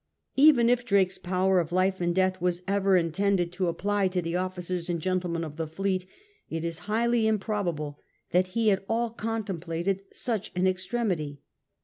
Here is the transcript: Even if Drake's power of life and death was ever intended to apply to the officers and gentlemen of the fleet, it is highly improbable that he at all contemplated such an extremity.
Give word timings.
Even 0.35 0.67
if 0.67 0.83
Drake's 0.83 1.19
power 1.19 1.59
of 1.59 1.71
life 1.71 2.01
and 2.01 2.15
death 2.15 2.41
was 2.41 2.63
ever 2.67 2.97
intended 2.97 3.51
to 3.51 3.67
apply 3.67 4.07
to 4.07 4.19
the 4.19 4.35
officers 4.35 4.89
and 4.89 4.99
gentlemen 4.99 5.43
of 5.43 5.57
the 5.57 5.67
fleet, 5.67 6.07
it 6.49 6.65
is 6.65 6.79
highly 6.89 7.27
improbable 7.27 7.99
that 8.31 8.47
he 8.57 8.71
at 8.71 8.83
all 8.89 9.11
contemplated 9.11 10.01
such 10.11 10.51
an 10.55 10.65
extremity. 10.65 11.43